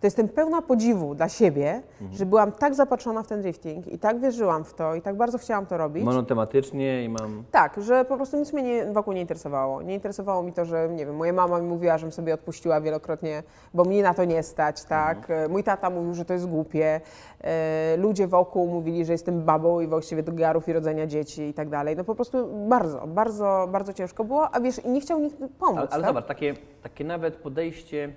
[0.00, 1.82] to jestem pełna podziwu dla siebie,
[2.12, 5.38] że byłam tak zapatrzona w ten drifting i tak wierzyłam w to i tak bardzo
[5.38, 6.04] chciałam to robić.
[6.04, 7.44] Monotematycznie i mam...
[7.50, 9.82] Tak, że po prostu nic mnie nie, wokół nie interesowało.
[9.82, 13.42] Nie interesowało mi to, że nie wiem, moja mama mi mówiła, żebym sobie odpuściła wielokrotnie,
[13.74, 15.30] bo mnie na to nie stać, tak.
[15.30, 17.00] E, Mój tata mówił, że to jest głupie.
[17.40, 21.54] E, Ludzie wokół mówili, że jestem babą i właściwie do garów i rodzenia dzieci i
[21.54, 21.96] tak dalej.
[21.96, 25.78] No po prostu bardzo, bardzo, bardzo ciężko było, a wiesz, i nie chciał nikt pomóc,
[25.78, 26.06] Ale, ale tak?
[26.10, 28.12] zobacz, takie, takie nawet podejście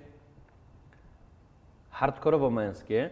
[2.00, 3.10] hardkorowo męskie.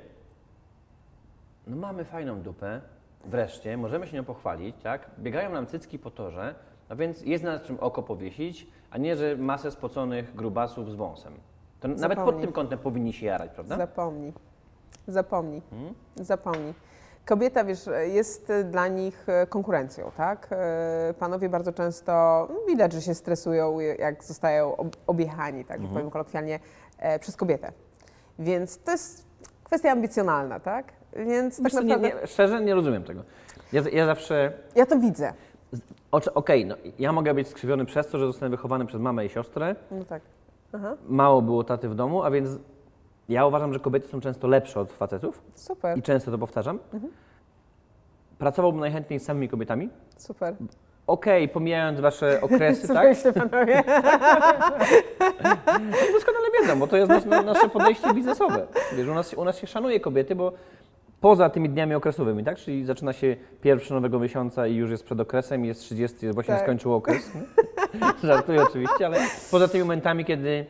[1.67, 2.81] No mamy fajną dupę,
[3.25, 5.11] wreszcie, możemy się nią pochwalić, tak?
[5.19, 6.55] Biegają nam cycki po torze,
[6.89, 11.33] a więc jest na czym oko powiesić, a nie, że masę spoconych grubasów z wąsem.
[11.81, 12.43] To nawet pod Zapomnij.
[12.43, 13.77] tym kątem powinni się jarać, prawda?
[13.77, 14.33] Zapomnij.
[15.09, 15.63] Zapomnij.
[15.71, 15.95] Hmm?
[16.17, 16.75] Zapomnij.
[17.27, 20.49] Kobieta, wiesz, jest dla nich e, konkurencją, tak?
[20.51, 22.13] E, Panowie bardzo często
[22.51, 25.95] no, widać, że się stresują, jak zostają ob- objechani, tak Mhm.
[25.95, 26.61] powiem kolokwialnie,
[26.99, 27.73] e, przez kobietę.
[28.39, 29.27] Więc to jest
[29.65, 30.93] kwestia ambicjonalna, tak?
[31.17, 33.23] Więc tak Wiesz co, nie, naprawdę nie, szczerze nie rozumiem tego.
[33.73, 35.33] Ja, ja zawsze ja to widzę.
[36.35, 39.77] Okej, no, ja mogę być skrzywiony przez to, że zostałem wychowany przez mamę i siostrę.
[39.91, 40.23] No tak.
[40.73, 42.51] Aha, Mało było taty w domu, a więc
[43.29, 46.79] ja uważam, że kobiety są często lepsze od facetów super, i często to powtarzam.
[48.39, 49.89] Pracowałbym najchętniej z samymi kobietami.
[50.17, 50.55] super.
[51.09, 53.17] Okej, pomijając wasze okresy, tak?
[53.17, 53.75] Słuchajcie, panowie.
[56.15, 58.67] Doskonale wiedzą, bo to jest nas, nasze podejście biznesowe.
[58.97, 60.53] Wiesz, u nas, u nas się szanuje kobiety, bo
[61.21, 62.57] poza tymi dniami okresowymi, tak?
[62.57, 66.55] Czyli zaczyna się pierwszy nowego miesiąca i już jest przed okresem, jest 30, jest właśnie
[66.55, 66.63] Tak.
[66.63, 67.35] skończył okres.
[67.35, 67.41] nie?
[68.29, 69.19] Żartuję oczywiście, ale
[69.51, 70.67] poza tymi momentami, kiedy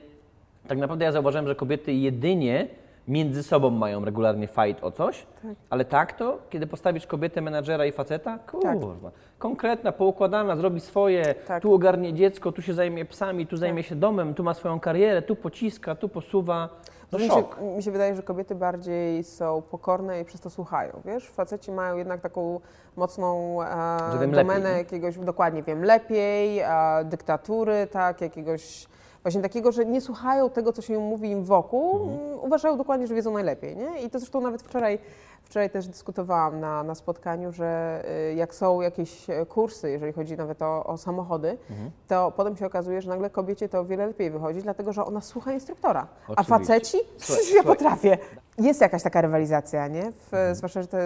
[0.68, 2.68] tak naprawdę ja zauważyłem, że kobiety jedynie
[3.08, 5.26] między sobą mają regularnie fight o coś,
[5.70, 11.62] ale tak to, kiedy postawisz kobietę, menadżera i faceta, kurwa, konkretna, poukładana, zrobi swoje, Tak.
[11.62, 15.22] tu ogarnie dziecko, tu się zajmie psami, tu zajmie się domem, tu ma swoją karierę,
[15.22, 16.68] tu pociska, tu posuwa.
[17.12, 17.44] No mi, się,
[17.76, 21.00] mi się wydaje, że kobiety bardziej są pokorne i przez to słuchają.
[21.04, 22.60] Wiesz, faceci mają jednak taką
[22.96, 26.68] mocną e, domenę lepiej, jakiegoś, dokładnie wiem lepiej, e,
[27.04, 28.86] dyktatury, tak, jakiegoś
[29.22, 32.38] właśnie takiego, że nie słuchają tego, co się mówi im wokół, Mhm.
[32.44, 34.02] uważają dokładnie, że wiedzą najlepiej, nie?
[34.02, 34.98] I to zresztą nawet wczoraj,
[35.42, 40.36] wczoraj też dyskutowałam na, na spotkaniu, że y, jak są jakieś e, kursy, jeżeli chodzi
[40.36, 41.90] nawet o, o samochody, Mhm.
[42.08, 45.20] to potem się okazuje, że nagle kobiecie to o wiele lepiej wychodzi, dlatego że ona
[45.20, 46.06] słucha instruktora.
[46.28, 46.48] A Oczywiście.
[46.58, 46.98] faceci?
[47.18, 47.64] Słuchaj, ja słuchaj.
[47.76, 48.18] potrafię.
[48.58, 50.12] Jest jakaś taka rywalizacja, nie?
[50.12, 50.54] W, Mhm.
[50.54, 50.96] Zwłaszcza, że to,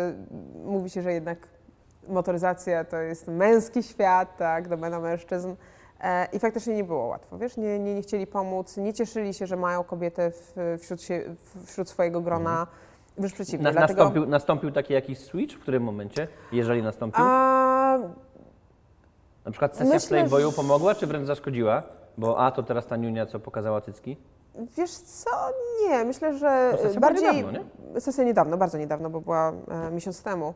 [0.65, 1.39] mówi się, że jednak
[2.09, 5.55] motoryzacja to jest męski świat, tak, domena mężczyzn.
[6.03, 9.47] E, I faktycznie nie było łatwo, wiesz, nie, nie, nie chcieli pomóc, nie cieszyli się,
[9.47, 11.23] że mają kobietę w, wśród, się,
[11.67, 12.67] wśród swojego grona,
[13.19, 13.65] wręcz przeciwnie.
[13.65, 17.25] Na, dlatego, nastąpił, nastąpił taki jakiś switch w którym momencie, jeżeli nastąpił?
[17.25, 17.99] a,
[19.45, 21.83] Na przykład sesja myślę, Playboyu że- pomogła, czy wręcz zaszkodziła?
[22.19, 24.17] Bo a, to teraz ta niunia, co pokazała cycki?
[24.77, 25.31] Wiesz co,
[25.89, 27.37] nie, myślę, że To sesja bardziej...
[27.37, 27.61] niedawno,
[28.01, 29.53] Sesja niedawno, bardzo niedawno, bo była
[29.89, 30.55] e, miesiąc temu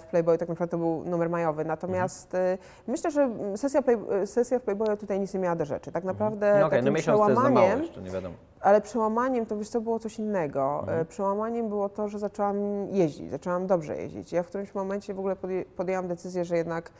[0.00, 1.64] w Playboy, tak naprawdę to był numer majowy.
[1.64, 5.64] Natomiast e, myślę, że sesja, play, e, sesja w Playboyu tutaj nic nie miała do
[5.64, 5.92] rzeczy.
[5.92, 8.34] Tak naprawdę No takim no to przełamaniem, jeszcze, nie wiadomo.
[8.60, 10.78] ale przełamaniem to wiesz co, było coś innego.
[10.80, 11.00] Mhm.
[11.00, 12.56] E, Przełamaniem było to, że zaczęłam
[12.90, 14.32] jeździć, zaczęłam dobrze jeździć.
[14.32, 16.92] Ja w którymś momencie w ogóle podję, podjęłam decyzję, że jednak e,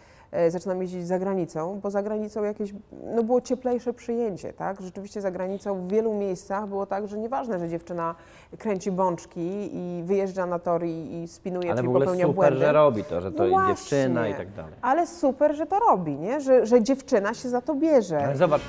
[0.49, 2.75] zaczynam jeździć za granicą, bo za granicą jakieś,
[3.14, 4.81] no było cieplejsze przyjęcie, tak?
[4.83, 8.14] Rzeczywiście za granicą w wielu miejscach było tak, że nieważne, że dziewczyna
[8.59, 12.35] kręci bączki i wyjeżdża na tor i, i spinuje, Ale w czyli ogóle popełnia super,
[12.37, 12.59] błędy.
[12.61, 13.99] że robi to, że to No jest właśnie.
[13.99, 14.73] dziewczyna i tak dalej.
[14.83, 16.41] Ale super, że to robi, nie?
[16.41, 18.19] Że, że dziewczyna się za to bierze.
[18.25, 18.62] Ale zobacz.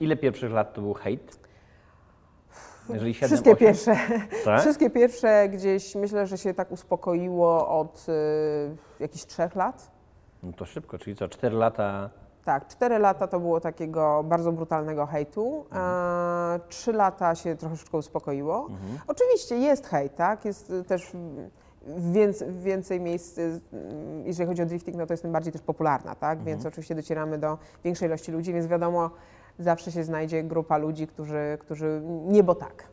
[0.00, 1.38] Ile pierwszych lat to był hejt?
[2.88, 3.96] Jeżeli 7, Wszystkie 8, pierwsze.
[4.44, 4.60] Tak?
[4.60, 9.90] Wszystkie pierwsze gdzieś myślę, że się tak uspokoiło od y, jakichś trzech lat.
[10.42, 12.10] No to szybko, czyli co, 4 lata.
[12.44, 15.64] Tak, cztery lata to było takiego bardzo brutalnego hejtu.
[15.70, 18.68] a Trzy lata się troszeczkę uspokoiło.
[19.06, 20.44] Oczywiście jest hejt, tak?
[20.44, 21.12] Jest y, też
[21.96, 23.60] więc, więcej miejsc, y,
[24.24, 26.42] jeżeli chodzi o drifting, no to jest tym bardziej też popularna, tak?
[26.42, 29.10] Więc oczywiście docieramy do większej ilości ludzi, więc wiadomo,
[29.58, 32.88] zawsze się znajdzie grupa ludzi, którzy, którzy nie bo tak.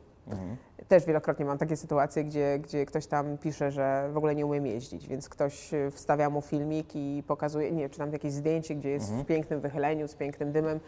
[0.87, 4.65] Też wielokrotnie mam takie sytuacje, gdzie, gdzie ktoś tam pisze, że w ogóle nie umiem
[4.67, 8.89] jeździć, więc ktoś y, wstawia mu filmik i pokazuje, nie, czy tam jakieś zdjęcie, gdzie
[8.89, 10.79] jest w pięknym wychyleniu, z pięknym dymem.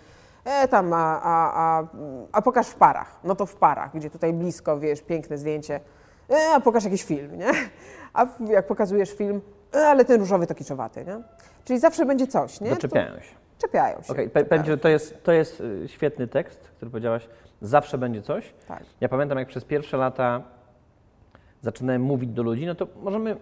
[0.45, 1.87] E, tam, a, a, a,
[2.31, 3.19] a pokaż w parach.
[3.23, 5.79] No to w parach, gdzie tutaj blisko, wiesz, piękne zdjęcie.
[6.29, 7.51] E, a pokaż jakiś film, nie?
[8.13, 9.41] A jak pokazujesz film,
[9.75, 11.21] e, ale ten różowy to kiczowaty, nie?
[11.63, 12.69] Czyli zawsze będzie coś, nie?
[12.69, 13.35] Doczepiają się.
[13.35, 14.13] To czepiają się.
[14.63, 17.29] Ci, że to jest, to jest y, świetny tekst, który powiedziałaś.
[17.61, 18.53] Zawsze będzie coś.
[18.67, 18.83] Tak.
[19.01, 20.41] Ja pamiętam, jak przez pierwsze lata
[21.61, 23.35] zaczynałem mówić do ludzi, no to możemy,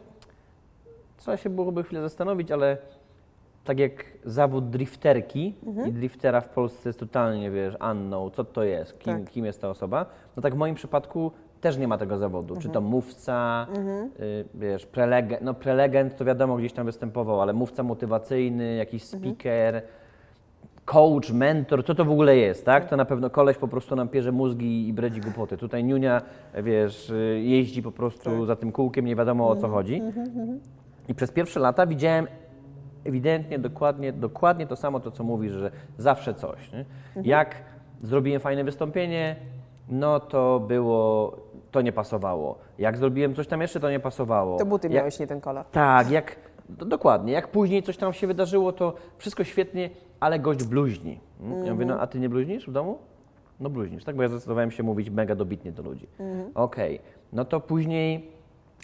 [1.17, 2.77] trzeba się byłoby chwilę zastanowić, ale
[3.63, 5.87] tak jak zawód drifterki Mhm.
[5.87, 9.29] i driftera w Polsce jest totalnie, wiesz, unknown, co to jest, kim, Tak.
[9.33, 12.55] kim jest ta osoba, no tak w moim przypadku też nie ma tego zawodu.
[12.55, 12.85] Czy to Mhm.
[12.85, 13.67] mówca,
[14.19, 19.23] y, wiesz, prelegent, no prelegent to wiadomo gdzieś tam występował, ale mówca motywacyjny, jakiś Mhm.
[19.23, 19.81] speaker,
[20.85, 22.89] coach, mentor, co to w ogóle jest, tak?
[22.89, 25.57] To na pewno koleś po prostu nam pierze mózgi i bredzi głupoty.
[25.57, 26.21] Tutaj Niunia,
[26.63, 30.01] wiesz, jeździ po prostu za tym kółkiem, nie wiadomo o co chodzi.
[31.07, 32.27] I przez pierwsze lata widziałem
[33.05, 36.71] ewidentnie, dokładnie, dokładnie to samo, to co mówisz, że zawsze coś.
[36.71, 36.85] Nie?
[37.23, 37.55] Jak
[38.01, 39.35] zrobiłem fajne wystąpienie,
[39.89, 41.35] no to było,
[41.71, 42.57] to nie pasowało.
[42.77, 44.57] Jak zrobiłem coś tam jeszcze, to nie pasowało.
[44.57, 45.65] To buty Jak- miałeś, nie ten kolor.
[45.71, 46.35] tak, jak,
[46.69, 47.33] do, dokładnie.
[47.33, 51.19] Jak później coś tam się wydarzyło, to wszystko świetnie, ale gość bluźni.
[51.41, 51.65] Mm?
[51.65, 52.97] Ja mówię, no a ty nie bluźnisz w domu?
[53.59, 54.15] No bluźnisz, tak?
[54.15, 56.07] Bo ja zdecydowałem się mówić mega dobitnie do ludzi.
[56.55, 56.99] Okej,
[57.33, 58.31] no to później,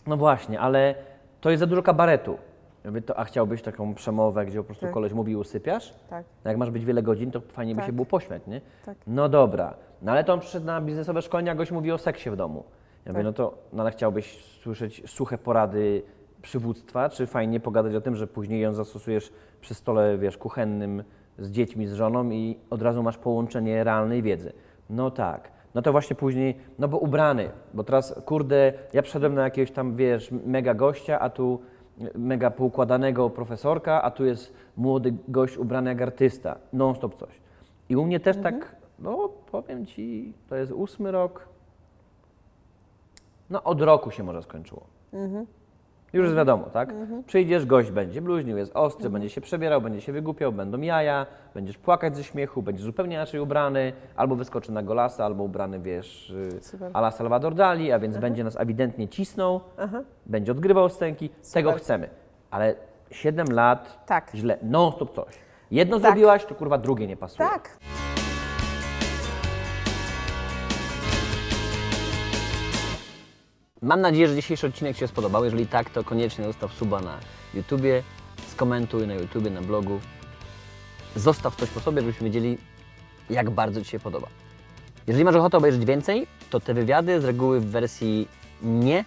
[0.07, 0.95] no właśnie, ale
[1.41, 2.37] to jest za dużo kabaretu.
[2.83, 4.93] Ja mówię, to, a chciałbyś taką przemowę, gdzie po prostu Tak.
[4.93, 5.93] koleś mówi i usypiasz?
[6.09, 6.25] Tak.
[6.45, 7.85] No Jak masz być wiele godzin, to fajnie by Tak.
[7.87, 8.61] się było pośmiać, nie?
[8.85, 8.97] Tak.
[9.07, 12.29] No dobra, no ale to on przyszedł na biznesowe szkolenia, a gość mówi o seksie
[12.29, 12.63] w domu.
[13.05, 13.25] Ja mówię, Tak.
[13.25, 16.03] no to no ale chciałbyś słyszeć suche porady
[16.41, 21.03] przywództwa, czy fajnie pogadać o tym, że później ją zastosujesz przy stole, wiesz, kuchennym
[21.41, 24.54] z dziećmi, z żoną i od razu masz połączenie realnej wiedzy.
[24.89, 25.51] No tak.
[25.75, 29.95] No to właśnie później, no bo ubrany, bo teraz, kurde, ja przyszedłem na jakiegoś tam,
[29.95, 31.60] wiesz, mega gościa, a tu
[32.15, 36.58] mega poukładanego profesorka, a tu jest młody gość ubrany jak artysta.
[36.73, 37.41] Non-stop coś.
[37.89, 41.47] I u mnie też tak, no powiem Ci, to jest ósmy rok.
[43.49, 44.84] No od roku się może skończyło.
[46.13, 46.93] Już jest wiadomo, tak?
[47.26, 51.78] Przyjdziesz, gość będzie bluźnił, jest ostry, będzie się przebierał, będzie się wygłupiał, będą jaja, będziesz
[51.78, 56.62] płakać ze śmiechu, będziesz zupełnie inaczej ubrany, albo wyskoczy na golasa, albo ubrany, wiesz, y,
[56.62, 56.91] Super.
[56.93, 59.62] a la Salvador Dali, a więc będzie nas ewidentnie cisnął,
[60.26, 62.10] będzie odgrywał stęki, tego chcemy.
[62.52, 62.76] Ale
[63.12, 64.32] 7 lat Tak.
[64.36, 65.34] źle, non-stop coś.
[65.71, 66.06] Jedno Tak.
[66.06, 67.50] zrobiłaś, to kurwa drugie nie pasuje.
[67.50, 67.78] Tak.
[73.83, 75.45] Mam nadzieję, że dzisiejszy odcinek Ci się spodobał.
[75.45, 77.19] Jeżeli tak, to koniecznie zostaw suba na
[77.53, 78.03] YouTubie,
[78.47, 79.99] skomentuj na YouTubie, na blogu.
[81.15, 82.57] Zostaw coś po sobie, żebyśmy wiedzieli,
[83.29, 84.27] jak bardzo Ci się podoba.
[85.07, 88.27] Jeżeli masz ochotę obejrzeć więcej, to te wywiady z reguły w wersji
[88.63, 89.05] nie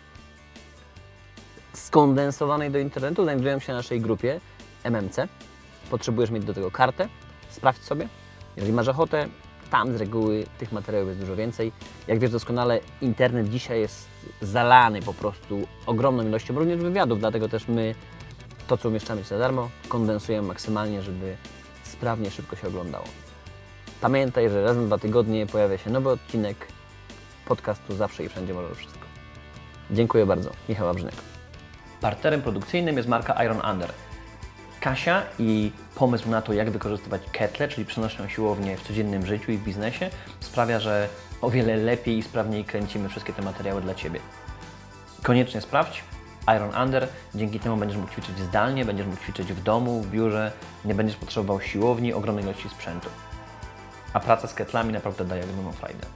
[1.72, 4.40] skondensowanej do internetu znajdują się na naszej grupie
[4.84, 5.28] MMC.
[5.90, 7.08] Potrzebujesz mieć do tego kartę,
[7.50, 8.08] sprawdź sobie.
[8.56, 9.28] Jeżeli masz ochotę,
[9.74, 11.72] tam z reguły tych materiałów jest dużo więcej.
[12.06, 14.08] Jak wiesz doskonale, internet dzisiaj jest
[14.42, 17.94] zalany po prostu ogromną ilością również wywiadów, dlatego też my
[18.66, 21.36] to, co umieszczamy jest za darmo, kondensujemy maksymalnie, żeby
[21.82, 23.04] sprawnie, szybko się oglądało.
[24.00, 26.56] Pamiętaj, że raz na dwa tygodnie pojawia się nowy odcinek
[27.46, 29.04] podcastu Zawsze i Wszędzie Możesz Wszystko.
[29.90, 30.50] Dziękuję bardzo.
[30.68, 31.14] Michał Wawrzynek.
[32.00, 33.90] Partnerem produkcyjnym jest marka Iron Under.
[34.84, 39.58] Kasia i pomysł na to, jak wykorzystywać ketle, czyli przenośną siłownię w codziennym życiu i
[39.58, 41.08] w biznesie, sprawia, że
[41.40, 44.20] o wiele lepiej i sprawniej kręcimy wszystkie te materiały dla Ciebie.
[45.22, 46.04] Koniecznie sprawdź
[46.56, 50.52] Iron Under, dzięki temu będziesz mógł ćwiczyć zdalnie, będziesz mógł ćwiczyć w domu, w biurze,
[50.84, 53.08] nie będziesz potrzebował siłowni, ogromnej ilości sprzętu.
[54.12, 56.06] A praca z ketlami naprawdę daje ogromną frajdę.